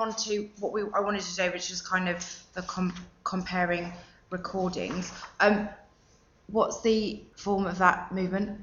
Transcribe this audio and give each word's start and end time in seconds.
move 0.00 0.08
on 0.08 0.22
to 0.24 0.48
what 0.58 0.72
we 0.72 0.82
I 0.94 1.00
wanted 1.00 1.22
to 1.22 1.36
do, 1.36 1.50
which 1.50 1.70
is 1.70 1.80
kind 1.80 2.08
of 2.08 2.44
the 2.54 2.62
com- 2.62 2.94
comparing 3.24 3.92
recordings. 4.30 5.12
Um, 5.40 5.68
what's 6.48 6.80
the 6.82 7.22
form 7.36 7.66
of 7.66 7.78
that 7.78 8.12
movement? 8.12 8.60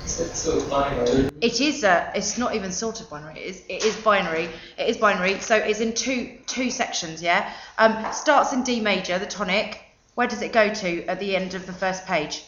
It's 0.00 0.38
sort 0.38 0.62
of 0.62 0.70
binary. 0.70 1.30
It 1.40 1.60
is 1.60 1.82
a. 1.82 2.12
It's 2.14 2.38
not 2.38 2.54
even 2.54 2.72
sort 2.72 3.00
of 3.00 3.10
binary. 3.10 3.40
It 3.40 3.46
is. 3.46 3.62
It 3.68 3.84
is 3.84 3.96
binary. 3.96 4.48
It 4.78 4.88
is 4.88 4.96
binary. 4.96 5.40
So 5.40 5.56
it's 5.56 5.80
in 5.80 5.94
two 5.94 6.38
two 6.46 6.70
sections. 6.70 7.20
Yeah. 7.20 7.52
Um, 7.78 8.12
starts 8.12 8.52
in 8.52 8.62
D 8.62 8.80
major, 8.80 9.18
the 9.18 9.26
tonic. 9.26 9.82
Where 10.14 10.26
does 10.26 10.40
it 10.42 10.52
go 10.52 10.72
to 10.72 11.04
at 11.06 11.20
the 11.20 11.36
end 11.36 11.54
of 11.54 11.66
the 11.66 11.72
first 11.72 12.06
page? 12.06 12.44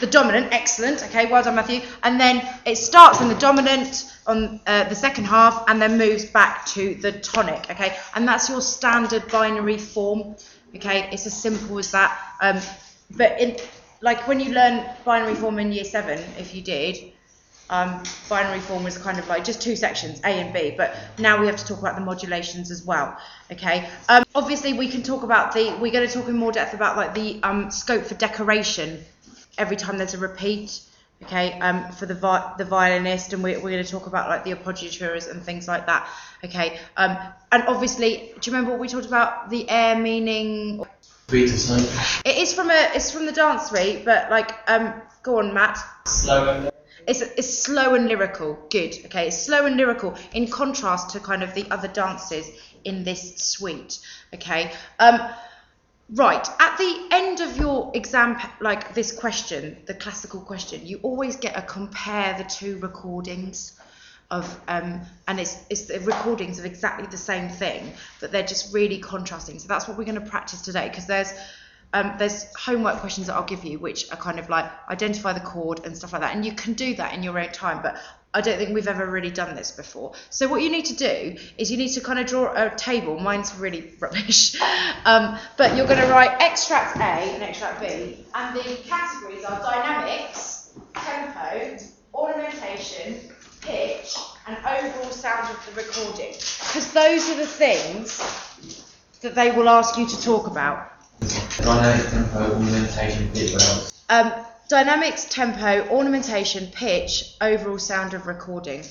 The 0.00 0.06
dominant. 0.06 0.52
Excellent. 0.52 1.02
Okay. 1.04 1.30
Well 1.30 1.42
done, 1.42 1.56
Matthew. 1.56 1.80
And 2.02 2.20
then 2.20 2.46
it 2.64 2.76
starts 2.76 3.20
in 3.20 3.28
the 3.28 3.34
dominant 3.34 4.16
on 4.26 4.60
uh, 4.66 4.84
the 4.88 4.94
second 4.94 5.24
half, 5.24 5.64
and 5.68 5.80
then 5.80 5.98
moves 5.98 6.24
back 6.24 6.66
to 6.66 6.94
the 6.94 7.12
tonic. 7.12 7.70
Okay. 7.70 7.96
And 8.14 8.26
that's 8.26 8.48
your 8.48 8.60
standard 8.60 9.28
binary 9.28 9.78
form. 9.78 10.36
Okay. 10.76 11.08
It's 11.12 11.26
as 11.26 11.40
simple 11.40 11.78
as 11.78 11.90
that. 11.92 12.18
Um, 12.40 12.60
but 13.16 13.40
in 13.40 13.56
like 14.02 14.26
when 14.26 14.40
you 14.40 14.52
learn 14.52 14.86
binary 15.04 15.34
form 15.34 15.58
in 15.58 15.72
year 15.72 15.84
seven, 15.84 16.18
if 16.38 16.54
you 16.54 16.62
did, 16.62 17.12
um, 17.70 18.02
binary 18.28 18.60
form 18.60 18.82
was 18.82 18.98
kind 18.98 19.18
of 19.18 19.28
like 19.28 19.44
just 19.44 19.62
two 19.62 19.76
sections, 19.76 20.20
A 20.24 20.28
and 20.28 20.52
B. 20.52 20.74
But 20.76 20.96
now 21.18 21.40
we 21.40 21.46
have 21.46 21.56
to 21.56 21.64
talk 21.64 21.78
about 21.78 21.94
the 21.94 22.04
modulations 22.04 22.70
as 22.70 22.84
well. 22.84 23.16
Okay. 23.50 23.88
Um, 24.08 24.24
obviously, 24.34 24.72
we 24.72 24.88
can 24.88 25.02
talk 25.02 25.22
about 25.22 25.52
the. 25.52 25.76
We're 25.80 25.92
going 25.92 26.06
to 26.06 26.12
talk 26.12 26.28
in 26.28 26.36
more 26.36 26.52
depth 26.52 26.74
about 26.74 26.96
like 26.96 27.14
the 27.14 27.40
um, 27.42 27.70
scope 27.70 28.04
for 28.04 28.14
decoration 28.14 29.04
every 29.60 29.76
time 29.76 29.98
there's 29.98 30.14
a 30.14 30.18
repeat. 30.18 30.80
Okay. 31.24 31.52
Um, 31.60 31.92
for 31.92 32.06
the 32.06 32.14
vi- 32.14 32.54
the 32.56 32.64
violinist, 32.64 33.34
and 33.34 33.42
we, 33.42 33.54
we're 33.58 33.70
going 33.70 33.84
to 33.84 33.90
talk 33.90 34.06
about 34.06 34.30
like 34.30 34.42
the 34.42 34.54
appoggiaturas 34.54 35.30
and 35.30 35.42
things 35.42 35.68
like 35.68 35.84
that. 35.84 36.08
Okay. 36.42 36.78
Um, 36.96 37.18
and 37.52 37.62
obviously, 37.64 38.32
do 38.40 38.50
you 38.50 38.56
remember 38.56 38.70
what 38.70 38.80
we 38.80 38.88
talked 38.88 39.06
about 39.06 39.50
the 39.50 39.68
air 39.68 39.98
meaning? 39.98 40.82
Beat 41.30 41.52
of 41.52 41.62
time. 41.62 41.84
It 42.24 42.38
is 42.38 42.54
from 42.54 42.70
a. 42.70 42.90
It's 42.94 43.12
from 43.12 43.26
the 43.26 43.32
dance 43.32 43.68
suite, 43.68 44.06
but 44.06 44.30
like, 44.30 44.50
um, 44.66 44.94
go 45.22 45.38
on, 45.40 45.52
Matt. 45.52 45.78
Slower. 46.06 46.70
It's, 47.06 47.20
it's 47.20 47.62
slow 47.64 47.94
and 47.94 48.06
lyrical. 48.06 48.58
Good. 48.70 48.96
Okay. 49.04 49.28
It's 49.28 49.42
slow 49.42 49.66
and 49.66 49.76
lyrical 49.76 50.16
in 50.32 50.48
contrast 50.48 51.10
to 51.10 51.20
kind 51.20 51.42
of 51.42 51.52
the 51.54 51.70
other 51.70 51.88
dances 51.88 52.50
in 52.84 53.04
this 53.04 53.36
suite. 53.36 53.98
Okay. 54.34 54.72
Um, 54.98 55.20
right. 56.14 56.46
At 56.58 56.78
the 56.78 57.08
end 57.10 57.40
of 57.40 57.56
your 57.56 57.90
exam, 57.94 58.38
like 58.60 58.94
this 58.94 59.12
question, 59.12 59.76
the 59.86 59.94
classical 59.94 60.40
question, 60.40 60.86
you 60.86 61.00
always 61.02 61.36
get 61.36 61.56
a 61.56 61.62
compare 61.62 62.36
the 62.36 62.44
two 62.44 62.78
recordings 62.78 63.78
of 64.30 64.60
um, 64.68 65.00
and 65.26 65.40
it's 65.40 65.58
it's 65.70 65.82
the 65.82 65.98
recordings 66.00 66.58
of 66.58 66.64
exactly 66.64 67.06
the 67.06 67.16
same 67.16 67.48
thing, 67.48 67.92
but 68.20 68.30
they're 68.30 68.46
just 68.46 68.72
really 68.72 68.98
contrasting. 68.98 69.58
So 69.58 69.66
that's 69.68 69.88
what 69.88 69.98
we're 69.98 70.04
going 70.04 70.20
to 70.20 70.30
practice 70.30 70.62
today 70.62 70.88
because 70.88 71.06
there's 71.06 71.32
um, 71.92 72.14
there's 72.18 72.46
homework 72.54 72.98
questions 72.98 73.26
that 73.26 73.34
I'll 73.34 73.44
give 73.44 73.64
you, 73.64 73.78
which 73.78 74.10
are 74.12 74.16
kind 74.16 74.38
of 74.38 74.48
like 74.48 74.70
identify 74.88 75.32
the 75.32 75.40
chord 75.40 75.84
and 75.84 75.96
stuff 75.96 76.12
like 76.12 76.22
that, 76.22 76.34
and 76.36 76.44
you 76.44 76.52
can 76.52 76.74
do 76.74 76.94
that 76.94 77.14
in 77.14 77.22
your 77.22 77.38
own 77.38 77.50
time. 77.50 77.82
But 77.82 78.00
I 78.32 78.40
don't 78.40 78.58
think 78.58 78.72
we've 78.72 78.86
ever 78.86 79.06
really 79.06 79.30
done 79.30 79.56
this 79.56 79.72
before. 79.72 80.12
So 80.30 80.46
what 80.46 80.62
you 80.62 80.70
need 80.70 80.84
to 80.86 80.94
do 80.94 81.36
is 81.58 81.70
you 81.70 81.76
need 81.76 81.88
to 81.94 82.00
kind 82.00 82.18
of 82.18 82.26
draw 82.26 82.52
a 82.54 82.70
table. 82.76 83.18
Mine's 83.18 83.52
really 83.56 83.92
rubbish, 84.00 84.60
um, 85.04 85.36
but 85.56 85.76
you're 85.76 85.86
going 85.86 86.00
to 86.00 86.06
write 86.06 86.40
extract 86.40 86.96
A 86.96 87.00
and 87.00 87.42
extract 87.42 87.80
B, 87.80 88.24
and 88.34 88.56
the 88.56 88.62
categories 88.86 89.44
are 89.44 89.58
dynamics, 89.60 90.78
tempo, 90.94 91.76
ornamentation, 92.14 93.18
pitch, 93.62 94.14
and 94.46 94.56
overall 94.58 95.10
sound 95.10 95.50
of 95.50 95.66
the 95.66 95.82
recording, 95.82 96.32
because 96.32 96.92
those 96.92 97.28
are 97.30 97.36
the 97.36 97.46
things 97.46 98.18
that 99.22 99.34
they 99.34 99.50
will 99.50 99.68
ask 99.68 99.98
you 99.98 100.06
to 100.06 100.22
talk 100.22 100.46
about. 100.46 100.92
Dynamic 101.58 102.10
tempo, 102.10 102.54
ornamentation, 102.54 103.28
pitch, 103.32 103.52
what 103.54 103.62
else? 103.62 104.04
Um, 104.08 104.32
dynamics, 104.70 105.24
tempo, 105.24 105.84
ornamentation, 105.88 106.68
pitch, 106.68 107.34
overall 107.40 107.76
sound 107.76 108.14
of 108.14 108.28
recording. 108.28 108.84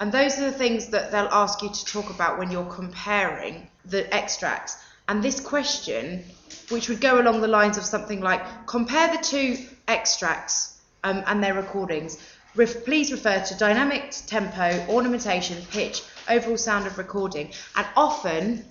And 0.00 0.10
those 0.10 0.38
are 0.38 0.50
the 0.50 0.58
things 0.58 0.86
that 0.88 1.12
they'll 1.12 1.28
ask 1.30 1.60
you 1.60 1.68
to 1.68 1.84
talk 1.84 2.08
about 2.08 2.38
when 2.38 2.50
you're 2.50 2.64
comparing 2.64 3.68
the 3.84 4.12
extracts. 4.14 4.78
And 5.08 5.22
this 5.22 5.38
question, 5.38 6.24
which 6.70 6.88
would 6.88 7.02
go 7.02 7.20
along 7.20 7.42
the 7.42 7.48
lines 7.48 7.76
of 7.76 7.84
something 7.84 8.22
like 8.22 8.66
compare 8.66 9.14
the 9.14 9.22
two 9.22 9.58
extracts 9.86 10.80
um, 11.04 11.22
and 11.26 11.44
their 11.44 11.52
recordings. 11.52 12.16
Ref- 12.54 12.86
please 12.86 13.12
refer 13.12 13.44
to 13.44 13.54
dynamics, 13.58 14.22
tempo, 14.22 14.86
ornamentation, 14.88 15.62
pitch, 15.70 16.02
overall 16.30 16.56
sound 16.56 16.86
of 16.86 16.96
recording. 16.96 17.52
And 17.76 17.86
often 17.94 18.64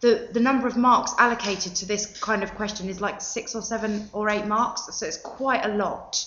the, 0.00 0.28
the 0.32 0.40
number 0.40 0.66
of 0.66 0.76
marks 0.76 1.12
allocated 1.18 1.74
to 1.76 1.86
this 1.86 2.18
kind 2.20 2.42
of 2.42 2.54
question 2.54 2.88
is 2.88 3.00
like 3.00 3.20
six 3.20 3.54
or 3.54 3.62
seven 3.62 4.08
or 4.12 4.30
eight 4.30 4.46
marks, 4.46 4.88
so 4.94 5.06
it's 5.06 5.18
quite 5.18 5.64
a 5.64 5.68
lot, 5.68 6.24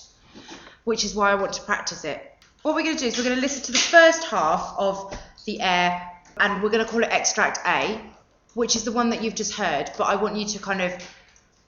which 0.84 1.04
is 1.04 1.16
why 1.16 1.32
I 1.32 1.36
want 1.36 1.54
to 1.54 1.62
practice 1.64 2.06
it. 2.06 2.22
What 2.62 2.76
we're 2.76 2.84
going 2.84 2.96
to 2.96 3.02
do 3.02 3.08
is 3.08 3.18
we're 3.18 3.24
going 3.24 3.36
to 3.36 3.42
listen 3.42 3.64
to 3.64 3.72
the 3.72 3.78
first 3.78 4.26
half 4.26 4.76
of 4.78 5.18
the 5.46 5.60
air, 5.60 6.10
and 6.38 6.62
we're 6.62 6.70
going 6.70 6.86
to 6.86 6.90
call 6.90 7.04
it 7.04 7.10
extract 7.10 7.60
A, 7.66 8.00
which 8.54 8.76
is 8.76 8.84
the 8.84 8.92
one 8.92 9.10
that 9.10 9.24
you've 9.24 9.36
just 9.36 9.54
heard, 9.54 9.90
but 9.98 10.06
I 10.06 10.16
want 10.16 10.38
you 10.38 10.46
to 10.46 10.60
kind 10.60 10.82
of 10.82 10.94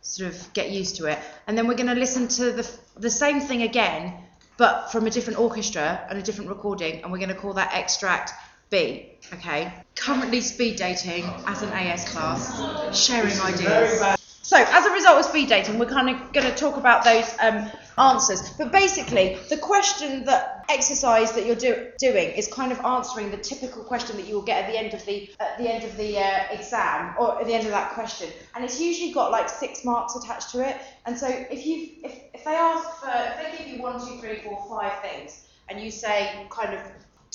sort 0.02 0.32
of 0.32 0.54
get 0.54 0.70
used 0.70 0.98
to 0.98 1.08
it. 1.08 1.18
And 1.48 1.58
then 1.58 1.68
we're 1.68 1.76
going 1.76 1.88
to 1.88 1.96
listen 1.96 2.28
to 2.28 2.52
the, 2.52 2.72
the 2.96 3.10
same 3.10 3.42
thing 3.42 3.64
again, 3.64 4.14
but 4.58 4.92
from 4.92 5.08
a 5.08 5.10
different 5.10 5.40
orchestra 5.40 6.06
and 6.10 6.20
a 6.20 6.22
different 6.22 6.50
recording, 6.50 7.02
and 7.02 7.12
we're 7.12 7.18
going 7.18 7.30
to 7.30 7.36
call 7.36 7.54
that 7.54 7.74
extract 7.74 8.32
B. 8.70 9.12
Okay. 9.34 9.72
Currently 9.96 10.42
speed 10.42 10.78
dating 10.78 11.24
as 11.48 11.62
an 11.62 11.70
AS 11.70 12.10
class, 12.10 12.98
sharing 12.98 13.40
ideas. 13.40 14.18
So, 14.46 14.58
as 14.58 14.86
a 14.86 14.92
result 14.92 15.18
of 15.18 15.26
speed 15.26 15.50
dating, 15.50 15.80
we're 15.80 15.88
kind 15.88 16.08
of 16.08 16.32
going 16.32 16.46
to 16.46 16.56
talk 16.56 16.78
about 16.78 17.04
those 17.04 17.36
um, 17.40 17.72
answers. 17.98 18.52
But 18.52 18.72
basically, 18.72 19.40
the 19.50 19.58
question 19.58 20.24
that 20.26 20.66
exercise 20.70 21.32
that 21.32 21.48
you're 21.48 21.56
do, 21.56 21.88
doing 21.98 22.30
is 22.30 22.48
kind 22.48 22.72
of 22.72 22.80
answering 22.82 23.32
the 23.32 23.38
typical 23.38 23.84
question 23.84 24.18
that 24.18 24.28
you 24.28 24.36
will 24.36 24.44
get 24.44 24.66
at 24.66 24.72
the 24.72 24.78
end 24.78 24.94
of 24.94 25.04
the 25.08 25.32
at 25.40 25.58
the 25.58 25.68
end 25.68 25.84
of 25.84 25.98
the 25.98 26.20
uh, 26.20 26.44
exam 26.52 27.16
or 27.18 27.40
at 27.40 27.48
the 27.48 27.56
end 27.56 27.66
of 27.66 27.72
that 27.72 27.94
question, 27.94 28.30
and 28.54 28.64
it's 28.64 28.80
usually 28.80 29.12
got 29.12 29.32
like 29.32 29.50
six 29.50 29.84
marks 29.84 30.16
attached 30.16 30.52
to 30.52 30.68
it. 30.68 30.78
And 31.08 31.18
so, 31.18 31.28
if 31.28 31.66
you 31.66 31.90
if, 32.04 32.14
if 32.36 32.46
they 32.46 32.54
ask 32.54 32.88
for 33.00 33.10
if 33.12 33.52
they 33.52 33.58
give 33.58 33.76
you 33.76 33.82
one, 33.82 34.00
two, 34.00 34.20
three, 34.20 34.42
four, 34.44 34.64
five 34.70 35.02
things, 35.02 35.48
and 35.70 35.82
you 35.82 35.90
say 35.90 36.46
kind 36.52 36.76
of 36.76 36.82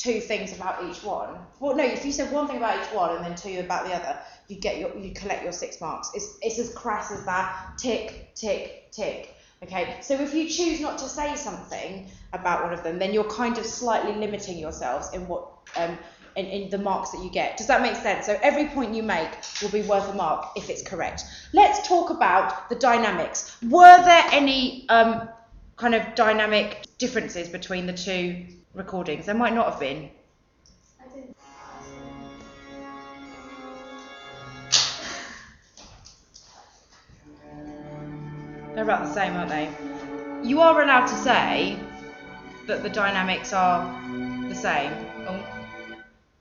two 0.00 0.18
things 0.18 0.56
about 0.56 0.82
each 0.88 1.02
one. 1.02 1.36
Well, 1.60 1.76
no, 1.76 1.84
if 1.84 2.06
you 2.06 2.12
said 2.12 2.32
one 2.32 2.46
thing 2.46 2.56
about 2.56 2.82
each 2.82 2.92
one 2.94 3.14
and 3.16 3.24
then 3.24 3.34
two 3.34 3.60
about 3.60 3.86
the 3.86 3.92
other, 3.92 4.18
you 4.48 4.56
get 4.56 4.78
your 4.78 4.96
you 4.96 5.12
collect 5.12 5.42
your 5.42 5.52
six 5.52 5.80
marks. 5.80 6.10
It's 6.14 6.38
it's 6.40 6.58
as 6.58 6.72
crass 6.74 7.12
as 7.12 7.24
that. 7.26 7.76
Tick, 7.76 8.34
tick, 8.34 8.90
tick. 8.92 9.34
Okay, 9.62 9.98
so 10.00 10.14
if 10.14 10.32
you 10.32 10.48
choose 10.48 10.80
not 10.80 10.96
to 10.98 11.04
say 11.04 11.36
something 11.36 12.08
about 12.32 12.62
one 12.64 12.72
of 12.72 12.82
them, 12.82 12.98
then 12.98 13.12
you're 13.12 13.30
kind 13.30 13.58
of 13.58 13.66
slightly 13.66 14.14
limiting 14.14 14.56
yourselves 14.56 15.12
in 15.12 15.28
what 15.28 15.48
um, 15.76 15.98
in, 16.34 16.46
in 16.46 16.70
the 16.70 16.78
marks 16.78 17.10
that 17.10 17.22
you 17.22 17.30
get. 17.30 17.58
Does 17.58 17.66
that 17.66 17.82
make 17.82 17.96
sense? 17.96 18.24
So 18.24 18.38
every 18.42 18.68
point 18.68 18.94
you 18.94 19.02
make 19.02 19.28
will 19.60 19.68
be 19.68 19.82
worth 19.82 20.08
a 20.08 20.14
mark 20.14 20.52
if 20.56 20.70
it's 20.70 20.82
correct. 20.82 21.24
Let's 21.52 21.86
talk 21.86 22.08
about 22.08 22.70
the 22.70 22.76
dynamics. 22.76 23.54
Were 23.68 24.02
there 24.02 24.24
any 24.30 24.88
um, 24.88 25.28
kind 25.76 25.94
of 25.94 26.14
dynamic 26.14 26.86
differences 26.96 27.50
between 27.50 27.84
the 27.84 27.92
two 27.92 28.46
recordings? 28.75 29.26
There 29.26 29.34
might 29.34 29.54
not 29.54 29.70
have 29.70 29.81
been. 29.81 30.10
They're 38.75 38.84
about 38.84 39.04
the 39.04 39.12
same, 39.12 39.34
aren't 39.34 39.50
they? 39.50 39.69
You 40.42 40.60
are 40.60 40.82
allowed 40.82 41.06
to 41.06 41.14
say 41.14 41.78
that 42.66 42.82
the 42.82 42.88
dynamics 42.88 43.53
are 43.53 43.84
the 44.48 44.54
same. 44.54 44.92
Oh, 45.26 45.44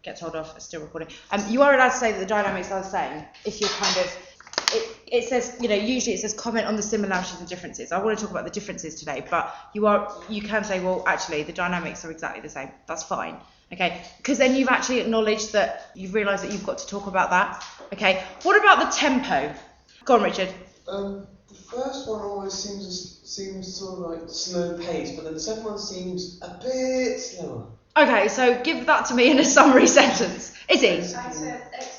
get 0.04 0.18
told 0.18 0.36
off, 0.36 0.56
it's 0.56 0.66
still 0.66 0.82
recording. 0.82 1.10
Um, 1.32 1.44
you 1.50 1.62
are 1.64 1.74
allowed 1.74 1.90
to 1.90 1.98
say 1.98 2.12
that 2.12 2.20
the 2.20 2.26
dynamics 2.26 2.72
are 2.72 2.82
the 2.82 2.88
same 2.88 3.26
if 3.46 3.60
you're 3.60 3.70
kind 3.72 3.98
of. 3.98 4.29
It, 5.12 5.24
it 5.24 5.30
says, 5.30 5.58
you 5.60 5.68
know, 5.68 5.76
usually 5.76 6.16
it 6.16 6.20
says 6.20 6.34
comment 6.34 6.68
on 6.68 6.76
the 6.76 6.82
similarities 6.84 7.40
and 7.40 7.48
differences. 7.48 7.92
I 7.92 8.04
want 8.04 8.18
to 8.18 8.26
talk 8.26 8.32
about 8.32 8.46
the 8.46 8.52
differences 8.52 8.96
today, 8.96 9.26
but 9.30 9.56
you 9.74 9.88
are 9.88 10.12
you 10.30 10.42
can 10.42 10.64
say, 10.64 10.80
well, 10.80 11.04
actually, 11.08 11.44
the 11.44 11.54
dynamics 11.54 12.04
are 12.06 12.12
exactly 12.12 12.42
the 12.42 12.50
same. 12.50 12.70
That's 12.88 13.04
fine. 13.04 13.38
Okay, 13.72 14.02
because 14.18 14.40
then 14.40 14.56
you've 14.56 14.70
actually 14.70 15.00
acknowledged 15.00 15.54
that 15.54 15.92
you've 15.94 16.16
realised 16.16 16.44
that 16.44 16.52
you've 16.52 16.66
got 16.66 16.80
to 16.80 16.88
talk 16.88 17.06
about 17.06 17.30
that. 17.30 17.64
Okay, 17.94 18.24
what 18.44 18.60
about 18.60 18.80
the 18.80 18.98
tempo? 18.98 19.54
Go 20.06 20.16
on, 20.16 20.24
Richard. 20.24 20.50
Um, 20.88 21.28
the 21.48 21.56
first 21.56 22.08
one 22.08 22.22
always 22.22 22.54
seems 22.54 23.22
seems 23.24 23.76
sort 23.76 23.94
of 23.94 24.22
like 24.22 24.30
slow 24.30 24.78
pace, 24.80 25.16
but 25.16 25.24
then 25.24 25.34
the 25.34 25.40
second 25.40 25.64
one 25.64 25.78
seems 25.78 26.40
a 26.42 26.60
bit 26.64 27.20
slower. 27.20 27.68
Okay, 27.96 28.28
so 28.28 28.62
give 28.64 28.86
that 28.86 29.06
to 29.08 29.14
me 29.14 29.30
in 29.30 29.40
a 29.40 29.46
summary 29.46 29.88
sentence. 30.00 30.56
Izzy. 30.70 30.90
I 30.90 31.02
said 31.02 31.62
extract 31.74 31.74
A 31.74 31.80
is 31.80 31.99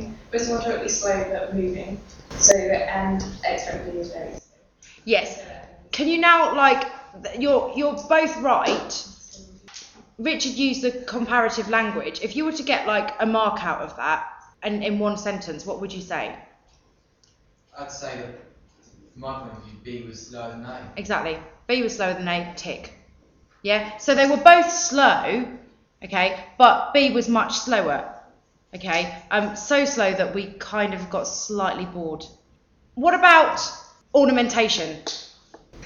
same, 0.00 0.18
but 0.30 0.40
it's 0.40 0.48
more 0.48 0.60
totally 0.60 0.88
slow 0.88 1.24
but 1.32 1.54
moving. 1.54 2.00
So 2.30 2.54
and 2.56 3.22
extract 3.44 3.90
B 3.90 3.98
is 3.98 4.12
very 4.12 4.32
slow. 4.32 4.56
Yes. 5.04 5.42
Can 5.92 6.08
you 6.08 6.18
now 6.18 6.54
like 6.54 6.90
you're 7.38 7.72
you're 7.76 7.94
both 8.08 8.36
right. 8.38 9.04
Richard 10.18 10.52
used 10.52 10.82
the 10.82 10.90
comparative 11.06 11.68
language. 11.68 12.20
If 12.22 12.34
you 12.34 12.44
were 12.44 12.52
to 12.52 12.62
get 12.62 12.86
like 12.86 13.14
a 13.20 13.26
mark 13.26 13.64
out 13.64 13.80
of 13.82 13.96
that 13.96 14.26
and 14.62 14.82
in 14.82 14.98
one 14.98 15.16
sentence, 15.16 15.64
what 15.64 15.80
would 15.80 15.92
you 15.92 16.02
say? 16.02 16.34
I'd 17.78 17.90
say 17.90 18.16
that, 18.16 18.34
from 19.12 19.20
my 19.20 19.38
point 19.38 19.52
of 19.52 19.62
view, 19.64 19.74
B 19.84 20.04
was 20.08 20.26
slower 20.28 20.50
than 20.50 20.64
A. 20.64 20.92
Exactly. 20.96 21.38
B 21.68 21.82
was 21.82 21.94
slower 21.96 22.14
than 22.14 22.26
A, 22.26 22.52
tick. 22.56 22.92
Yeah? 23.62 23.96
So 23.98 24.16
they 24.16 24.26
were 24.28 24.36
both 24.36 24.68
slow, 24.70 25.46
okay, 26.02 26.44
but 26.58 26.92
B 26.92 27.10
was 27.12 27.28
much 27.28 27.52
slower. 27.54 28.17
Okay? 28.74 29.22
Um, 29.30 29.56
so 29.56 29.84
slow 29.84 30.12
that 30.12 30.34
we 30.34 30.46
kind 30.58 30.94
of 30.94 31.08
got 31.10 31.24
slightly 31.24 31.84
bored. 31.86 32.24
What 32.94 33.14
about 33.14 33.60
ornamentation? 34.14 35.02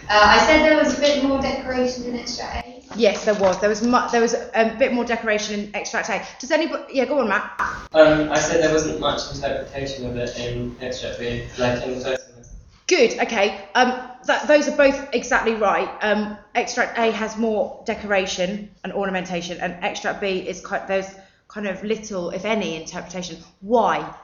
Uh, 0.08 0.20
I 0.20 0.38
said 0.46 0.68
there 0.68 0.78
was 0.78 0.98
a 0.98 1.00
bit 1.00 1.24
more 1.24 1.40
decoration 1.40 2.04
in 2.04 2.16
extract 2.16 2.66
A. 2.66 2.82
Yes, 2.96 3.24
there 3.24 3.34
was. 3.34 3.60
There 3.60 3.68
was 3.68 3.82
mu- 3.82 4.08
there 4.10 4.20
was 4.20 4.34
a 4.34 4.74
bit 4.78 4.92
more 4.92 5.04
decoration 5.04 5.60
in 5.60 5.74
extract 5.74 6.10
A. 6.10 6.22
Does 6.40 6.50
anybody? 6.50 6.84
Yeah, 6.92 7.04
go 7.04 7.20
on, 7.20 7.28
Matt. 7.28 7.52
Um, 7.92 8.30
I 8.30 8.38
said 8.38 8.62
there 8.62 8.72
wasn't 8.72 9.00
much 9.00 9.32
interpretation 9.34 10.10
of 10.10 10.16
it 10.16 10.36
in 10.38 10.76
extract 10.80 11.20
B, 11.20 11.46
like 11.58 11.82
in 11.84 11.98
the 11.98 12.04
first 12.04 12.34
one. 12.34 12.44
Good. 12.88 13.20
Okay. 13.20 13.64
Um, 13.74 14.08
that, 14.26 14.46
those 14.48 14.68
are 14.68 14.76
both 14.76 15.14
exactly 15.14 15.54
right. 15.54 15.88
Um, 16.02 16.36
extract 16.54 16.98
A 16.98 17.10
has 17.12 17.36
more 17.36 17.82
decoration 17.86 18.70
and 18.84 18.92
ornamentation, 18.92 19.58
and 19.60 19.82
extract 19.84 20.20
B 20.20 20.38
is 20.38 20.60
quite 20.60 20.88
there's 20.88 21.06
kind 21.52 21.68
of 21.68 21.82
little, 21.84 22.30
if 22.30 22.44
any, 22.44 22.76
interpretation. 22.76 23.36
Why? 23.60 24.14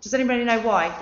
Does 0.00 0.14
anybody 0.14 0.44
know 0.44 0.60
why? 0.60 0.96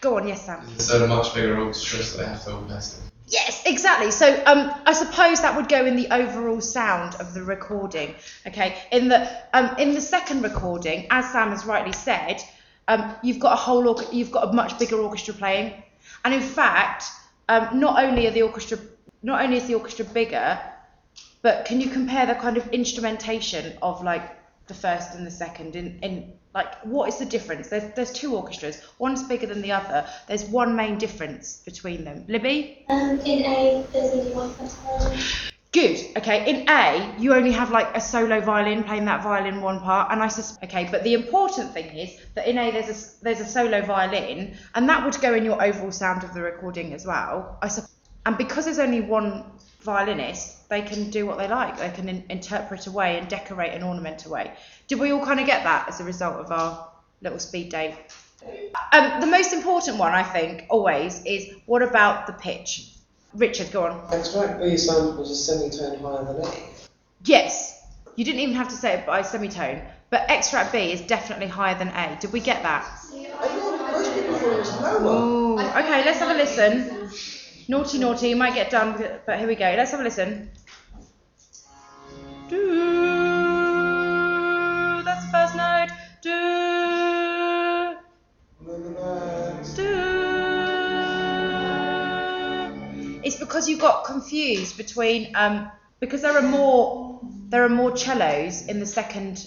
Go 0.00 0.18
on. 0.18 0.28
Yes, 0.28 0.44
Sam. 0.44 0.66
So 0.78 1.02
a 1.04 1.08
much 1.08 1.34
bigger 1.34 1.58
orchestra, 1.58 2.02
so 2.02 2.18
they 2.18 2.26
have 2.26 2.44
to 2.44 2.52
organise. 2.54 3.00
Yes, 3.28 3.62
exactly. 3.66 4.10
So 4.10 4.42
um, 4.46 4.72
I 4.86 4.92
suppose 4.92 5.40
that 5.40 5.56
would 5.56 5.68
go 5.68 5.84
in 5.84 5.96
the 5.96 6.08
overall 6.14 6.60
sound 6.60 7.16
of 7.16 7.34
the 7.34 7.42
recording. 7.42 8.14
Okay, 8.46 8.76
in 8.92 9.08
the 9.08 9.28
um, 9.52 9.74
in 9.78 9.94
the 9.94 10.00
second 10.00 10.42
recording, 10.42 11.06
as 11.10 11.32
Sam 11.32 11.50
has 11.50 11.64
rightly 11.64 11.92
said, 11.92 12.40
um, 12.86 13.16
you've 13.22 13.40
got 13.40 13.52
a 13.54 13.56
whole 13.56 13.88
orc- 13.88 14.12
you've 14.12 14.30
got 14.30 14.48
a 14.48 14.52
much 14.52 14.78
bigger 14.78 14.96
orchestra 14.96 15.34
playing, 15.34 15.82
and 16.24 16.34
in 16.34 16.42
fact, 16.42 17.04
um, 17.48 17.80
not 17.80 18.02
only 18.02 18.28
are 18.28 18.30
the 18.30 18.42
orchestra 18.42 18.78
not 19.22 19.42
only 19.42 19.56
is 19.56 19.66
the 19.66 19.74
orchestra 19.74 20.04
bigger, 20.04 20.60
but 21.42 21.64
can 21.64 21.80
you 21.80 21.90
compare 21.90 22.26
the 22.26 22.34
kind 22.34 22.56
of 22.56 22.68
instrumentation 22.68 23.76
of 23.82 24.04
like 24.04 24.36
the 24.66 24.74
first 24.74 25.14
and 25.14 25.26
the 25.26 25.30
second 25.30 25.76
in, 25.76 25.98
in 26.00 26.32
like 26.54 26.80
what 26.84 27.08
is 27.08 27.18
the 27.18 27.24
difference? 27.24 27.68
There's 27.68 27.94
there's 27.94 28.12
two 28.12 28.34
orchestras. 28.34 28.82
One's 28.98 29.22
bigger 29.22 29.46
than 29.46 29.62
the 29.62 29.72
other. 29.72 30.08
There's 30.26 30.44
one 30.44 30.74
main 30.74 30.98
difference 30.98 31.62
between 31.64 32.04
them. 32.04 32.24
Libby. 32.28 32.84
Um, 32.88 33.20
in 33.20 33.44
A, 33.44 33.86
there's 33.92 34.12
only 34.12 34.32
one 34.32 34.50
violin. 34.50 35.20
Good. 35.72 36.00
Okay. 36.16 36.48
In 36.48 36.68
A, 36.70 37.14
you 37.18 37.34
only 37.34 37.52
have 37.52 37.70
like 37.70 37.94
a 37.94 38.00
solo 38.00 38.40
violin 38.40 38.82
playing 38.84 39.04
that 39.04 39.22
violin 39.22 39.60
one 39.60 39.80
part, 39.80 40.10
and 40.10 40.22
I 40.22 40.28
sus- 40.28 40.56
okay. 40.64 40.88
But 40.90 41.04
the 41.04 41.12
important 41.12 41.74
thing 41.74 41.94
is 41.96 42.18
that 42.34 42.48
in 42.48 42.56
A 42.56 42.70
there's 42.70 42.88
a 42.88 43.24
there's 43.24 43.40
a 43.40 43.46
solo 43.46 43.82
violin, 43.82 44.56
and 44.74 44.88
that 44.88 45.04
would 45.04 45.20
go 45.20 45.34
in 45.34 45.44
your 45.44 45.62
overall 45.62 45.92
sound 45.92 46.24
of 46.24 46.32
the 46.32 46.40
recording 46.40 46.94
as 46.94 47.04
well. 47.04 47.58
I 47.60 47.68
sup- 47.68 47.90
and 48.24 48.38
because 48.38 48.64
there's 48.64 48.78
only 48.78 49.02
one 49.02 49.44
violinist, 49.80 50.55
they 50.68 50.82
can 50.82 51.10
do 51.10 51.26
what 51.26 51.38
they 51.38 51.48
like. 51.48 51.78
They 51.78 51.90
can 51.90 52.08
in- 52.08 52.24
interpret 52.28 52.86
away 52.86 53.18
and 53.18 53.28
decorate 53.28 53.72
and 53.72 53.84
ornament 53.84 54.26
away. 54.26 54.52
Did 54.88 55.00
we 55.00 55.12
all 55.12 55.24
kind 55.24 55.40
of 55.40 55.46
get 55.46 55.64
that 55.64 55.88
as 55.88 56.00
a 56.00 56.04
result 56.04 56.36
of 56.36 56.50
our 56.50 56.88
little 57.22 57.38
speed 57.38 57.70
date? 57.70 57.96
Um, 58.92 59.20
the 59.20 59.26
most 59.26 59.52
important 59.52 59.98
one, 59.98 60.12
I 60.12 60.22
think, 60.22 60.66
always 60.68 61.24
is 61.24 61.48
what 61.66 61.82
about 61.82 62.26
the 62.26 62.32
pitch? 62.32 62.92
Richard, 63.34 63.70
go 63.70 63.84
on. 63.84 64.14
Extract 64.14 64.60
B 64.60 64.70
was 64.70 65.30
a 65.30 65.34
semitone 65.34 65.98
higher 66.00 66.24
than 66.24 66.44
A. 66.44 66.68
Yes, 67.24 67.82
you 68.14 68.24
didn't 68.24 68.40
even 68.40 68.54
have 68.54 68.68
to 68.68 68.74
say 68.74 68.94
it 68.94 69.06
by 69.06 69.22
semitone, 69.22 69.82
but 70.10 70.30
extract 70.30 70.72
B 70.72 70.92
is 70.92 71.00
definitely 71.02 71.46
higher 71.46 71.76
than 71.78 71.88
A. 71.88 72.16
Did 72.20 72.32
we 72.32 72.40
get 72.40 72.62
that? 72.62 72.88
Everyone, 73.12 73.78
most 73.92 74.14
people 74.14 74.34
thought 74.36 74.52
it 74.52 74.58
was 74.58 74.80
lower. 74.80 75.00
Oh, 75.02 75.58
okay, 75.58 76.04
let's 76.04 76.18
have 76.18 76.30
a 76.30 76.38
listen. 76.38 77.10
Naughty, 77.68 77.98
naughty, 77.98 78.28
you 78.28 78.36
might 78.36 78.54
get 78.54 78.70
done 78.70 78.92
with 78.92 79.00
it, 79.02 79.22
but 79.26 79.40
here 79.40 79.48
we 79.48 79.56
go. 79.56 79.64
Let's 79.76 79.90
have 79.90 79.98
a 79.98 80.04
listen. 80.04 80.50
Do, 82.48 82.62
that's 85.04 85.26
the 85.26 85.32
first 85.32 85.56
note. 85.56 85.88
Do, 86.22 87.96
do. 89.74 90.16
It's 93.24 93.36
because 93.36 93.68
you 93.68 93.78
got 93.78 94.04
confused 94.04 94.76
between 94.76 95.34
um 95.34 95.68
because 95.98 96.22
there 96.22 96.38
are 96.38 96.42
more 96.42 97.18
there 97.48 97.64
are 97.64 97.68
more 97.68 97.96
cellos 97.96 98.66
in 98.66 98.78
the 98.78 98.86
second 98.86 99.44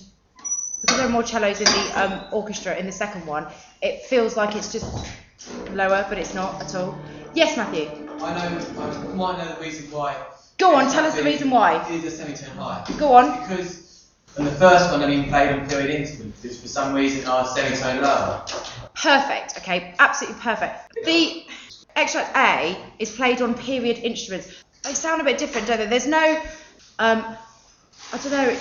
because 0.81 0.97
there 0.97 1.05
are 1.05 1.11
more 1.11 1.25
cellos 1.25 1.59
in 1.59 1.65
the 1.65 1.91
um, 2.03 2.25
orchestra 2.33 2.75
in 2.75 2.85
the 2.85 2.91
second 2.91 3.25
one. 3.25 3.47
It 3.81 4.03
feels 4.07 4.35
like 4.35 4.57
it's 4.57 4.73
just 4.73 4.85
lower, 5.71 6.05
but 6.09 6.17
it's 6.17 6.33
not 6.33 6.61
at 6.61 6.75
all. 6.75 6.99
Yes, 7.33 7.55
Matthew. 7.55 8.08
I 8.21 8.33
know, 8.33 8.81
I 8.81 9.15
might 9.15 9.37
know 9.37 9.55
the 9.55 9.61
reason 9.61 9.89
why. 9.91 10.15
Go 10.57 10.75
on, 10.75 10.91
tell 10.91 11.05
us 11.05 11.15
the 11.15 11.23
reason 11.23 11.49
why. 11.49 11.87
It 11.89 12.03
is 12.03 12.13
a 12.13 12.17
semitone 12.17 12.55
high. 12.57 12.85
Go 12.97 13.13
on. 13.13 13.39
Because 13.41 14.09
the 14.35 14.51
first 14.51 14.91
one, 14.91 15.01
I 15.01 15.07
mean, 15.07 15.29
played 15.29 15.51
on 15.51 15.67
period 15.69 15.89
instruments, 15.89 16.43
which 16.43 16.57
for 16.57 16.67
some 16.67 16.93
reason 16.93 17.25
are 17.29 17.45
semitone 17.45 18.01
lower. 18.01 18.43
Perfect. 18.93 19.57
Okay, 19.59 19.95
absolutely 19.99 20.41
perfect. 20.41 20.93
The 21.05 21.45
extract 21.95 22.35
A 22.35 22.77
is 22.99 23.11
played 23.15 23.41
on 23.41 23.53
period 23.53 23.97
instruments. 23.99 24.63
They 24.83 24.93
sound 24.93 25.21
a 25.21 25.23
bit 25.23 25.37
different, 25.37 25.67
don't 25.67 25.77
they? 25.77 25.87
There's 25.87 26.07
no, 26.07 26.41
um, 26.99 27.23
I 28.13 28.17
don't 28.17 28.31
know. 28.31 28.57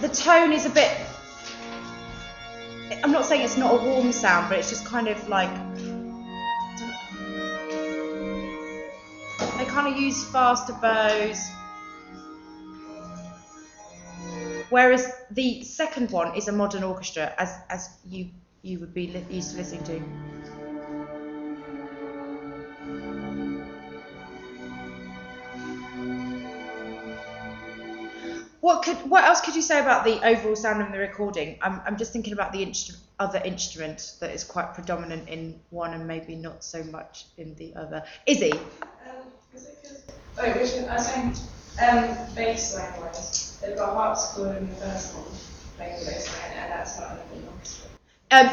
The 0.00 0.08
tone 0.08 0.52
is 0.52 0.64
a 0.64 0.70
bit. 0.70 0.90
I'm 3.02 3.12
not 3.12 3.26
saying 3.26 3.42
it's 3.42 3.56
not 3.56 3.74
a 3.74 3.84
warm 3.84 4.12
sound, 4.12 4.48
but 4.48 4.58
it's 4.58 4.70
just 4.70 4.86
kind 4.86 5.08
of 5.08 5.28
like. 5.28 5.50
Kind 9.74 9.92
of 9.92 10.00
use 10.00 10.24
faster 10.30 10.72
bows. 10.74 11.50
Whereas 14.70 15.10
the 15.30 15.62
second 15.64 16.10
one 16.10 16.36
is 16.36 16.48
a 16.48 16.52
modern 16.52 16.84
orchestra, 16.84 17.34
as 17.38 17.50
as 17.68 17.88
you 18.08 18.30
you 18.62 18.78
would 18.80 18.94
be 18.94 19.08
li- 19.08 19.26
used 19.28 19.50
to 19.52 19.56
listening 19.58 19.84
to. 19.84 20.00
What 28.60 28.82
could 28.84 28.96
what 29.10 29.24
else 29.24 29.40
could 29.42 29.54
you 29.54 29.62
say 29.62 29.80
about 29.80 30.04
the 30.04 30.24
overall 30.26 30.56
sound 30.56 30.80
of 30.82 30.90
the 30.92 30.98
recording? 30.98 31.58
I'm 31.60 31.80
I'm 31.84 31.96
just 31.98 32.12
thinking 32.12 32.32
about 32.32 32.52
the 32.52 32.64
instru- 32.64 32.96
other 33.18 33.40
instrument 33.44 34.14
that 34.20 34.30
is 34.34 34.42
quite 34.44 34.72
predominant 34.74 35.28
in 35.28 35.60
one 35.70 35.92
and 35.92 36.06
maybe 36.06 36.34
not 36.36 36.64
so 36.64 36.82
much 36.84 37.26
in 37.36 37.54
the 37.56 37.74
other. 37.76 38.04
Izzy, 38.26 38.52
uh, 38.82 38.86
Um, 39.10 39.32
is 39.54 39.66
it 39.66 39.78
'cause- 39.82 40.23
oh, 40.38 40.50
which 40.52 40.72
I 40.88 40.94
was 40.94 41.06
saying, 41.06 41.34
um, 41.82 42.16
bass 42.34 42.74
line 42.76 43.00
wise, 43.00 43.58
they've 43.60 43.76
got 43.76 43.94
harpsichord 43.94 44.56
in 44.58 44.68
the 44.68 44.74
first 44.76 45.14
one, 45.14 45.24
playing 45.76 45.98
the 46.00 46.06
bass 46.10 46.28
line, 46.28 46.52
and 46.58 46.72
that's 46.72 46.98
not 47.00 47.18
in 47.32 47.42
the 47.42 47.50
orchestra. 47.50 47.90
um, 48.30 48.46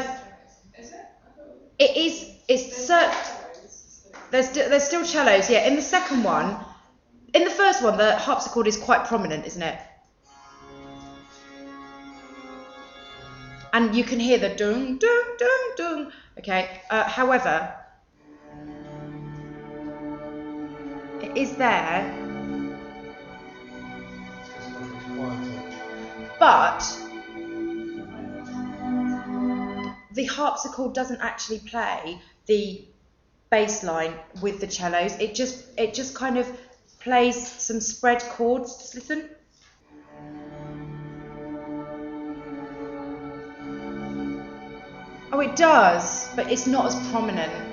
Is 0.78 0.90
it? 0.90 0.96
I 0.96 1.84
it 1.84 1.96
is 1.96 2.28
it's 2.48 2.76
cer- 2.86 3.12
There's 4.30 4.48
st- 4.48 4.68
there's 4.70 4.84
still 4.84 5.04
cellos, 5.04 5.50
yeah. 5.50 5.66
In 5.66 5.76
the 5.76 5.82
second 5.82 6.22
one, 6.24 6.56
in 7.34 7.44
the 7.44 7.50
first 7.50 7.82
one, 7.82 7.96
the 7.98 8.16
harpsichord 8.16 8.66
is 8.66 8.76
quite 8.76 9.04
prominent, 9.06 9.46
isn't 9.46 9.62
it? 9.62 9.78
And 13.72 13.94
you 13.94 14.04
can 14.04 14.20
hear 14.20 14.38
the 14.38 14.50
dung 14.50 14.98
dung 14.98 15.24
dung 15.38 15.72
dung. 15.76 16.12
Okay. 16.38 16.82
Uh, 16.90 17.04
however, 17.04 17.74
is 21.36 21.56
there, 21.56 22.12
but 26.38 26.80
the 30.12 30.24
harpsichord 30.26 30.94
doesn't 30.94 31.20
actually 31.20 31.60
play 31.60 32.20
the 32.46 32.84
bass 33.50 33.82
line 33.82 34.14
with 34.40 34.60
the 34.60 34.70
cellos. 34.70 35.18
It 35.18 35.34
just 35.34 35.66
it 35.78 35.94
just 35.94 36.14
kind 36.14 36.38
of 36.38 36.46
plays 37.00 37.46
some 37.46 37.80
spread 37.80 38.20
chords. 38.22 38.76
Just 38.76 38.94
listen. 38.94 39.28
Oh, 45.34 45.40
it 45.40 45.56
does, 45.56 46.28
but 46.36 46.50
it's 46.50 46.66
not 46.66 46.86
as 46.86 47.08
prominent. 47.10 47.71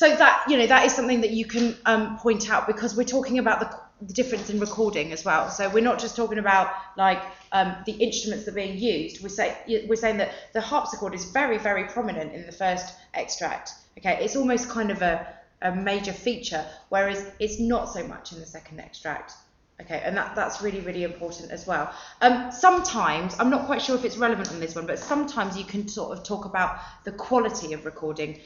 So 0.00 0.08
that 0.08 0.44
you 0.48 0.56
know 0.56 0.66
that 0.66 0.86
is 0.86 0.94
something 0.94 1.20
that 1.20 1.32
you 1.32 1.44
can 1.44 1.76
um, 1.84 2.16
point 2.16 2.50
out 2.50 2.66
because 2.66 2.96
we're 2.96 3.04
talking 3.04 3.38
about 3.38 3.60
the, 3.60 4.06
the 4.06 4.14
difference 4.14 4.48
in 4.48 4.58
recording 4.58 5.12
as 5.12 5.26
well. 5.26 5.50
So 5.50 5.68
we're 5.68 5.84
not 5.84 5.98
just 5.98 6.16
talking 6.16 6.38
about 6.38 6.72
like 6.96 7.22
um, 7.52 7.76
the 7.84 7.92
instruments 7.92 8.46
that 8.46 8.52
are 8.52 8.54
being 8.54 8.78
used. 8.78 9.22
We're 9.22 9.28
say 9.28 9.54
we're 9.86 9.96
saying 9.96 10.16
that 10.16 10.32
the 10.54 10.62
harpsichord 10.62 11.12
is 11.12 11.26
very 11.26 11.58
very 11.58 11.84
prominent 11.84 12.32
in 12.32 12.46
the 12.46 12.52
first 12.52 12.94
extract. 13.12 13.72
Okay, 13.98 14.16
it's 14.24 14.36
almost 14.36 14.70
kind 14.70 14.90
of 14.90 15.02
a 15.02 15.26
a 15.60 15.70
major 15.76 16.14
feature, 16.14 16.64
whereas 16.88 17.30
it's 17.38 17.60
not 17.60 17.92
so 17.92 18.02
much 18.06 18.32
in 18.32 18.40
the 18.40 18.46
second 18.46 18.80
extract. 18.80 19.34
Okay, 19.82 20.00
and 20.02 20.16
that, 20.16 20.34
that's 20.34 20.62
really, 20.62 20.80
really 20.80 21.04
important 21.04 21.50
as 21.50 21.66
well. 21.66 21.92
Um, 22.20 22.52
sometimes, 22.52 23.34
I'm 23.38 23.50
not 23.50 23.66
quite 23.66 23.80
sure 23.82 23.96
if 23.96 24.04
it's 24.04 24.18
relevant 24.18 24.50
on 24.50 24.60
this 24.60 24.74
one, 24.74 24.86
but 24.86 24.98
sometimes 24.98 25.56
you 25.56 25.64
can 25.64 25.88
sort 25.88 26.16
of 26.16 26.24
talk 26.24 26.44
about 26.44 26.78
the 27.04 27.12
quality 27.12 27.72
of 27.72 27.86
recording. 27.86 28.40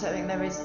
I 0.00 0.02
don't 0.04 0.14
think 0.14 0.28
there 0.28 0.42
is, 0.42 0.58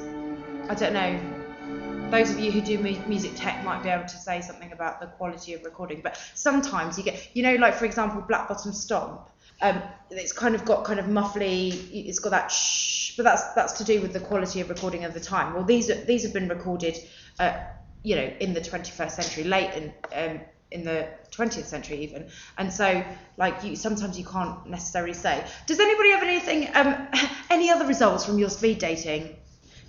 I 0.70 0.76
don't 0.76 0.94
know. 0.94 2.10
Those 2.10 2.30
of 2.30 2.40
you 2.40 2.52
who 2.52 2.62
do 2.62 2.78
mu- 2.78 3.06
music 3.06 3.34
tech 3.36 3.66
might 3.66 3.84
be 3.84 3.90
able 3.90 4.06
to 4.06 4.18
say 4.18 4.40
something 4.40 4.72
about 4.72 5.02
the 5.02 5.08
quality 5.08 5.54
of 5.54 5.64
recording, 5.66 6.00
but 6.02 6.18
sometimes 6.36 6.98
you 6.98 7.04
get, 7.04 7.36
you 7.36 7.44
know, 7.44 7.56
like 7.56 7.74
for 7.74 7.84
example, 7.84 8.22
Black 8.22 8.48
Bottom 8.48 8.72
Stomp. 8.72 9.30
Um, 9.62 9.82
it's 10.10 10.32
kind 10.32 10.56
of 10.56 10.64
got 10.64 10.86
kind 10.86 11.00
of 11.00 11.08
muffly. 11.08 11.74
It's 11.92 12.20
got 12.20 12.30
that 12.30 12.50
shh, 12.50 13.18
but 13.18 13.24
that's 13.24 13.44
that's 13.54 13.74
to 13.74 13.84
do 13.84 14.02
with 14.02 14.14
the 14.14 14.22
quality 14.22 14.62
of 14.62 14.70
recording 14.70 15.04
of 15.04 15.14
the 15.14 15.20
time. 15.20 15.54
Well, 15.54 15.64
these 15.66 15.90
are, 15.90 15.96
these 15.96 16.24
have 16.24 16.34
been 16.34 16.48
recorded, 16.48 16.98
uh, 17.40 17.58
you 18.04 18.16
know, 18.16 18.32
in 18.40 18.54
the 18.54 18.62
21st 18.62 19.12
century, 19.12 19.44
late 19.44 19.74
in 19.74 19.94
um, 20.14 20.42
in 20.76 20.84
the 20.84 21.08
20th 21.32 21.66
century 21.66 21.98
even, 22.04 22.28
and 22.58 22.72
so 22.72 23.04
like 23.38 23.64
you 23.64 23.76
sometimes 23.76 24.20
you 24.20 24.26
can't 24.26 24.70
necessarily 24.70 25.14
say. 25.14 25.44
Does 25.66 25.80
anybody 25.80 26.12
have 26.12 26.24
anything, 26.24 26.70
um, 26.76 27.08
any 27.50 27.70
other 27.72 27.88
results 27.88 28.26
from 28.26 28.38
your 28.38 28.50
speed 28.50 28.80
dating? 28.80 29.36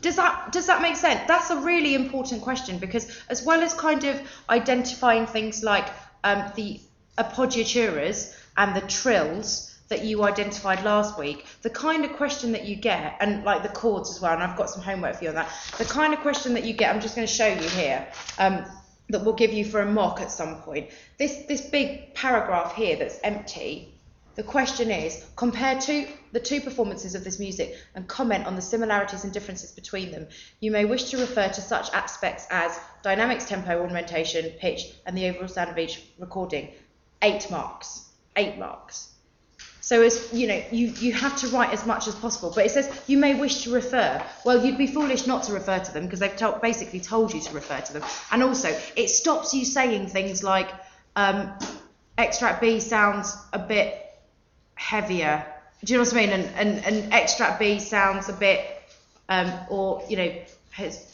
Does 0.01 0.17
that 0.17 0.53
does 0.53 0.67
that 0.67 0.83
make 0.83 0.97
sense? 0.97 1.21
That's 1.27 1.51
a 1.51 1.61
really 1.61 1.95
important 1.95 2.43
question 2.43 2.79
because 2.79 3.05
as 3.29 3.45
well 3.45 3.63
as 3.63 3.75
kind 3.75 4.05
of 4.05 4.21
identifying 4.49 5.27
things 5.27 5.63
like 5.63 5.89
um, 6.25 6.51
the 6.55 6.81
appoggiaturas 7.19 8.35
and 8.57 8.75
the 8.75 8.83
trills 8.83 9.77
that 9.89 10.05
you 10.05 10.25
identified 10.25 10.85
last 10.85 11.19
week, 11.19 11.47
the 11.63 11.71
kind 11.71 12.05
of 12.05 12.13
question 12.15 12.53
that 12.53 12.65
you 12.65 12.75
get, 12.77 13.17
and 13.21 13.45
like 13.45 13.63
the 13.63 13.69
chords 13.69 14.11
as 14.11 14.21
well, 14.21 14.33
and 14.33 14.43
I've 14.43 14.57
got 14.57 14.69
some 14.69 14.83
homework 14.83 15.17
for 15.17 15.25
you 15.25 15.31
on 15.31 15.37
that. 15.37 15.51
The 15.79 15.85
kind 15.85 16.13
of 16.13 16.21
question 16.21 16.55
that 16.55 16.65
you 16.65 16.75
get, 16.75 16.93
I'm 16.93 17.01
just 17.01 17.15
going 17.15 17.27
to 17.27 17.33
show 17.33 17.47
you 17.47 17.69
here, 17.69 18.07
um, 18.39 18.65
that 19.09 19.25
we'll 19.25 19.35
give 19.35 19.53
you 19.53 19.65
for 19.65 19.81
a 19.81 19.91
mock 19.91 20.21
at 20.21 20.31
some 20.31 20.57
point. 20.63 20.91
This 21.19 21.45
this 21.47 21.61
big 21.61 22.15
paragraph 22.15 22.75
here 22.75 22.97
that's 22.97 23.19
empty. 23.23 23.93
The 24.37 24.43
question 24.43 24.91
is, 24.91 25.25
compare 25.35 25.81
two, 25.81 26.09
the 26.33 26.41
two 26.41 26.61
performances 26.61 27.15
of 27.15 27.25
this 27.25 27.39
music 27.39 27.75
and 27.95 28.07
comment 28.07 28.45
on 28.47 28.55
the 28.55 28.61
similarities 28.61 29.25
and 29.25 29.33
differences 29.33 29.73
between 29.73 30.11
them. 30.11 30.29
You 30.61 30.71
may 30.71 30.85
wish 30.85 31.05
to 31.05 31.19
refer 31.19 31.49
to 31.49 31.61
such 31.63 31.91
aspects 31.95 32.47
as 32.51 32.79
dynamics, 33.03 33.47
tempo, 33.47 33.81
ornamentation, 33.81 34.51
pitch, 34.59 34.93
and 35.07 35.17
the 35.17 35.29
overall 35.29 35.49
sound 35.49 35.71
of 35.71 35.79
each 35.79 36.03
recording. 36.19 36.75
Eight 37.23 37.51
marks. 37.51 38.11
Eight 38.37 38.59
marks. 38.59 39.16
So 39.87 40.03
as 40.03 40.33
you 40.33 40.49
know, 40.49 40.61
you, 40.73 40.89
you 40.89 41.13
have 41.13 41.37
to 41.37 41.47
write 41.47 41.73
as 41.73 41.87
much 41.87 42.09
as 42.09 42.15
possible. 42.17 42.51
But 42.53 42.67
it 42.67 42.73
says 42.73 42.93
you 43.07 43.19
may 43.19 43.39
wish 43.39 43.63
to 43.63 43.71
refer. 43.73 44.21
Well, 44.45 44.65
you'd 44.65 44.79
be 44.79 44.89
foolish 44.89 45.29
not 45.29 45.45
to 45.45 45.53
refer 45.53 45.79
to 45.79 45.95
them 45.95 46.07
because 46.07 46.19
they've 46.19 46.35
told, 46.35 46.61
basically 46.61 46.99
told 46.99 47.33
you 47.33 47.41
to 47.41 47.55
refer 47.55 47.81
to 47.81 47.93
them. 47.93 48.03
And 48.33 48.43
also, 48.43 48.77
it 48.97 49.11
stops 49.11 49.55
you 49.55 49.65
saying 49.65 50.09
things 50.09 50.43
like 50.43 50.69
um, 51.15 51.57
extract 52.19 52.61
B 52.61 52.81
sounds 52.81 53.37
a 53.53 53.61
bit 53.61 54.05
heavier. 54.75 55.47
Do 55.85 55.93
you 55.93 56.01
know 56.01 56.05
what 56.05 56.15
I 56.15 56.17
mean? 56.17 56.31
And 56.31 56.45
and, 56.57 56.85
and 56.85 57.15
extract 57.15 57.61
B 57.61 57.79
sounds 57.79 58.29
a 58.29 58.33
bit, 58.33 58.69
um, 59.29 59.53
or 59.71 60.03
you 60.09 60.17
know, 60.17 60.35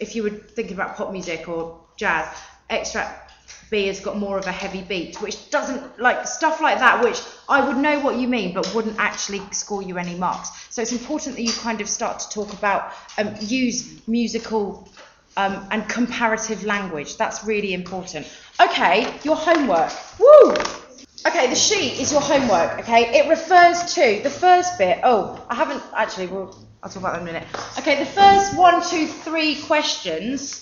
if 0.01 0.17
you 0.17 0.23
were 0.23 0.31
thinking 0.31 0.73
about 0.73 0.97
pop 0.97 1.13
music 1.13 1.47
or 1.47 1.79
jazz, 1.99 2.27
extract 2.71 3.32
B 3.73 3.87
has 3.87 4.01
got 4.01 4.19
more 4.19 4.39
of 4.39 4.47
a 4.47 4.53
heavy 4.53 4.83
beat, 4.83 5.17
which 5.23 5.49
doesn't 5.51 5.99
like 5.99 6.27
stuff 6.27 6.61
like 6.61 6.79
that, 6.79 7.03
which 7.03 7.21
I 7.49 7.67
would 7.67 7.79
know 7.79 7.99
what 8.01 8.17
you 8.17 8.29
mean, 8.29 8.53
but 8.53 8.73
wouldn't 8.75 8.99
actually 8.99 9.41
score 9.51 9.83
you 9.83 9.97
any 9.97 10.15
marks. 10.15 10.51
So 10.69 10.83
it's 10.83 10.93
important 10.93 11.37
that 11.37 11.43
you 11.43 11.53
kind 11.53 11.81
of 11.81 11.89
start 11.89 12.21
to 12.21 12.29
talk 12.29 12.53
about 12.53 12.93
um, 13.17 13.35
use 13.41 14.07
musical 14.07 14.87
um, 15.39 15.67
and 15.71 15.89
comparative 15.89 16.65
language. 16.65 17.17
That's 17.17 17.45
really 17.45 17.73
important. 17.73 18.31
Okay, 18.61 19.13
your 19.25 19.37
homework. 19.37 19.91
Woo! 20.21 20.55
Okay, 21.27 21.49
the 21.49 21.57
sheet 21.57 21.99
is 21.99 22.13
your 22.13 22.21
homework. 22.21 22.81
Okay, 22.81 23.19
it 23.19 23.29
refers 23.31 23.95
to 23.95 24.21
the 24.23 24.31
first 24.31 24.77
bit. 24.77 25.01
Oh, 25.03 25.43
I 25.49 25.55
haven't 25.55 25.83
actually. 25.97 26.27
Well, 26.27 26.55
I'll 26.83 26.91
talk 26.91 27.03
about 27.03 27.15
that 27.15 27.23
in 27.23 27.29
a 27.29 27.33
minute. 27.33 27.49
Okay, 27.79 27.99
the 27.99 28.11
first 28.11 28.55
one, 28.55 28.83
two, 28.87 29.07
three 29.07 29.55
questions. 29.63 30.62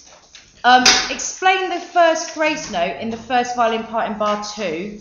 Um, 0.63 0.85
explain 1.11 1.71
the 1.71 1.81
first 1.81 2.35
grace 2.35 2.71
note 2.71 2.99
in 3.01 3.09
the 3.09 3.17
first 3.17 3.57
violin 3.57 3.85
part 3.85 4.11
in 4.11 4.19
bar 4.19 4.45
two. 4.45 5.01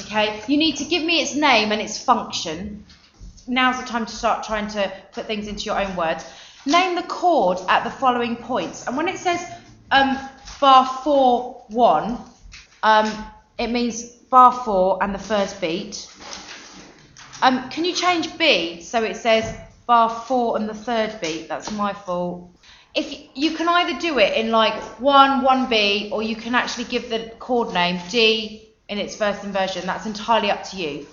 Okay, 0.00 0.42
you 0.46 0.58
need 0.58 0.76
to 0.76 0.84
give 0.84 1.02
me 1.02 1.22
its 1.22 1.34
name 1.34 1.72
and 1.72 1.80
its 1.80 2.02
function. 2.02 2.84
Now's 3.46 3.80
the 3.80 3.86
time 3.86 4.04
to 4.04 4.12
start 4.14 4.44
trying 4.44 4.68
to 4.68 4.92
put 5.12 5.26
things 5.26 5.48
into 5.48 5.64
your 5.64 5.80
own 5.80 5.96
words. 5.96 6.24
Name 6.66 6.96
the 6.96 7.02
chord 7.04 7.58
at 7.68 7.82
the 7.84 7.90
following 7.90 8.36
points. 8.36 8.86
And 8.86 8.94
when 8.94 9.08
it 9.08 9.16
says 9.16 9.42
um, 9.90 10.18
bar 10.60 10.84
four 11.02 11.64
one, 11.68 12.18
um, 12.82 13.10
it 13.58 13.68
means 13.68 14.02
bar 14.04 14.52
four 14.52 15.02
and 15.02 15.14
the 15.14 15.18
first 15.18 15.62
beat. 15.62 16.12
Um, 17.40 17.70
can 17.70 17.86
you 17.86 17.94
change 17.94 18.36
B 18.36 18.82
so 18.82 19.02
it 19.02 19.16
says 19.16 19.58
bar 19.86 20.10
four 20.10 20.58
and 20.58 20.68
the 20.68 20.74
third 20.74 21.18
beat? 21.22 21.48
That's 21.48 21.70
my 21.72 21.94
fault. 21.94 22.50
If 22.94 23.28
you 23.34 23.54
can 23.54 23.68
either 23.68 24.00
do 24.00 24.18
it 24.18 24.34
in 24.36 24.50
like 24.50 24.74
one, 25.00 25.42
one 25.42 25.68
B, 25.68 26.08
or 26.12 26.22
you 26.22 26.36
can 26.36 26.54
actually 26.54 26.84
give 26.84 27.10
the 27.10 27.30
chord 27.38 27.72
name 27.72 28.00
D 28.10 28.70
in 28.88 28.98
its 28.98 29.14
first 29.16 29.44
inversion. 29.44 29.86
That's 29.86 30.06
entirely 30.06 30.50
up 30.50 30.62
to 30.70 30.76
you. 30.76 31.06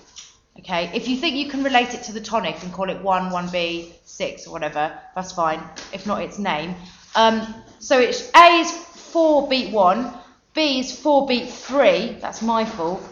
Okay, 0.60 0.90
if 0.94 1.08
you 1.08 1.18
think 1.18 1.36
you 1.36 1.50
can 1.50 1.64
relate 1.64 1.94
it 1.94 2.04
to 2.04 2.14
the 2.14 2.22
tonic 2.22 2.64
and 2.64 2.72
call 2.72 2.90
it 2.90 3.02
one, 3.02 3.30
one 3.30 3.50
B, 3.50 3.94
six, 4.06 4.48
or 4.48 4.52
whatever, 4.52 4.98
that's 5.14 5.34
fine. 5.34 5.62
If 5.92 6.08
not, 6.08 6.22
its 6.22 6.40
name. 6.40 6.76
Um, 7.14 7.54
so 7.80 8.00
it's 8.00 8.32
A 8.34 8.62
is 8.62 8.72
four 8.72 9.50
beat 9.50 9.74
one, 9.74 10.14
B 10.54 10.80
is 10.80 10.98
four 10.98 11.28
beat 11.28 11.50
three. 11.50 12.18
That's 12.22 12.42
my 12.42 12.64
fault. 12.64 13.04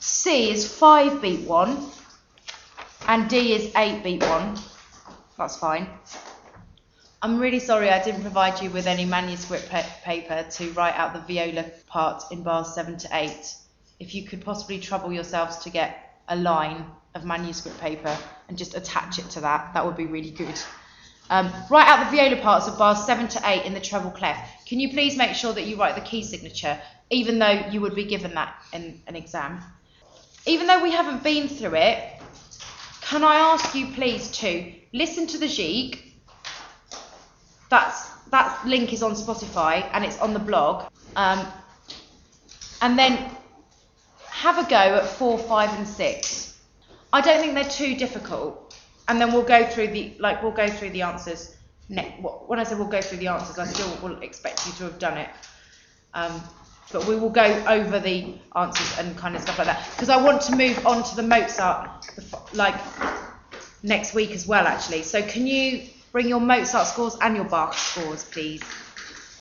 C 0.00 0.50
is 0.50 0.70
five 0.70 1.22
beat 1.22 1.48
one, 1.48 1.86
and 3.06 3.28
D 3.30 3.54
is 3.54 3.72
eight 3.74 4.04
beat 4.04 4.22
one. 4.22 4.58
That's 5.38 5.56
fine. 5.56 5.88
I'm 7.20 7.40
really 7.40 7.58
sorry 7.58 7.90
I 7.90 8.00
didn't 8.00 8.20
provide 8.20 8.62
you 8.62 8.70
with 8.70 8.86
any 8.86 9.04
manuscript 9.04 9.68
pa- 9.70 9.84
paper 10.04 10.46
to 10.48 10.70
write 10.70 10.94
out 10.94 11.14
the 11.14 11.20
viola 11.20 11.64
part 11.88 12.22
in 12.30 12.44
bars 12.44 12.72
seven 12.72 12.96
to 12.98 13.08
eight. 13.10 13.56
If 13.98 14.14
you 14.14 14.22
could 14.22 14.44
possibly 14.44 14.78
trouble 14.78 15.12
yourselves 15.12 15.56
to 15.58 15.70
get 15.70 16.20
a 16.28 16.36
line 16.36 16.86
of 17.16 17.24
manuscript 17.24 17.80
paper 17.80 18.16
and 18.48 18.56
just 18.56 18.76
attach 18.76 19.18
it 19.18 19.28
to 19.30 19.40
that, 19.40 19.74
that 19.74 19.84
would 19.84 19.96
be 19.96 20.06
really 20.06 20.30
good. 20.30 20.54
Um, 21.28 21.52
write 21.68 21.88
out 21.88 22.08
the 22.08 22.16
viola 22.16 22.40
parts 22.40 22.68
of 22.68 22.78
bars 22.78 23.04
7 23.04 23.26
to 23.26 23.40
8 23.44 23.64
in 23.64 23.74
the 23.74 23.80
treble 23.80 24.12
clef. 24.12 24.64
Can 24.64 24.78
you 24.78 24.90
please 24.90 25.16
make 25.16 25.34
sure 25.34 25.52
that 25.52 25.66
you 25.66 25.74
write 25.74 25.96
the 25.96 26.08
key 26.08 26.22
signature, 26.22 26.80
even 27.10 27.40
though 27.40 27.66
you 27.72 27.80
would 27.80 27.96
be 27.96 28.04
given 28.04 28.34
that 28.34 28.54
in 28.72 29.02
an 29.08 29.16
exam? 29.16 29.60
Even 30.46 30.68
though 30.68 30.84
we 30.84 30.92
haven't 30.92 31.24
been 31.24 31.48
through 31.48 31.74
it, 31.74 31.98
can 33.00 33.24
I 33.24 33.38
ask 33.38 33.74
you 33.74 33.88
please 33.88 34.30
to 34.38 34.72
listen 34.92 35.26
to 35.26 35.38
the 35.38 35.46
Gigue? 35.46 36.07
That's, 37.68 38.08
that 38.30 38.66
link 38.66 38.92
is 38.92 39.02
on 39.02 39.12
Spotify 39.12 39.88
and 39.92 40.04
it's 40.04 40.18
on 40.18 40.32
the 40.32 40.38
blog. 40.38 40.90
Um, 41.16 41.46
and 42.80 42.98
then 42.98 43.30
have 44.26 44.58
a 44.64 44.68
go 44.68 44.76
at 44.76 45.06
4, 45.06 45.38
5 45.38 45.78
and 45.78 45.86
6. 45.86 46.60
I 47.12 47.20
don't 47.20 47.40
think 47.40 47.54
they're 47.54 47.64
too 47.64 47.96
difficult 47.96 48.68
and 49.08 49.20
then 49.20 49.32
we'll 49.32 49.42
go 49.42 49.66
through 49.66 49.88
the 49.88 50.14
like 50.18 50.42
we'll 50.42 50.52
go 50.52 50.68
through 50.68 50.90
the 50.90 51.02
answers. 51.02 51.56
When 51.88 52.58
I 52.58 52.64
say 52.64 52.74
we'll 52.74 52.86
go 52.86 53.00
through 53.00 53.18
the 53.18 53.28
answers, 53.28 53.58
I 53.58 53.66
still 53.66 53.96
will 54.02 54.20
expect 54.22 54.66
you 54.66 54.72
to 54.74 54.84
have 54.84 54.98
done 54.98 55.16
it. 55.16 55.30
Um, 56.12 56.40
but 56.92 57.06
we 57.06 57.16
will 57.16 57.30
go 57.30 57.44
over 57.66 57.98
the 57.98 58.34
answers 58.54 58.98
and 58.98 59.16
kind 59.16 59.34
of 59.34 59.42
stuff 59.42 59.58
like 59.58 59.66
that 59.66 59.88
because 59.94 60.08
I 60.10 60.22
want 60.22 60.42
to 60.42 60.56
move 60.56 60.86
on 60.86 61.02
to 61.02 61.16
the 61.16 61.22
Mozart 61.22 62.06
like 62.54 62.74
next 63.82 64.14
week 64.14 64.30
as 64.30 64.46
well 64.46 64.66
actually. 64.66 65.02
So 65.02 65.22
can 65.22 65.46
you 65.46 65.88
bring 66.12 66.28
your 66.28 66.40
Mozart 66.40 66.86
scores 66.86 67.16
and 67.20 67.36
your 67.36 67.44
Bach 67.44 67.74
scores, 67.74 68.24
please? 68.24 68.62